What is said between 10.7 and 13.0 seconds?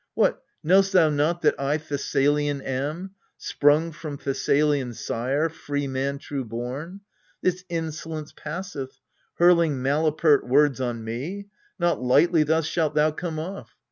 On me, not lightly thus shalt